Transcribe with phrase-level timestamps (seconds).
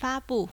[0.00, 0.48] 发布。